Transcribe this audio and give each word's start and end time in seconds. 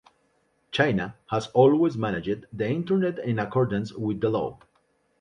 China 0.71 1.15
has 1.29 1.45
always 1.49 1.95
managed 1.95 2.47
the 2.51 2.67
Internet 2.67 3.19
in 3.19 3.37
accordance 3.37 3.93
with 3.93 4.19
the 4.19 4.29
law. 4.31 4.57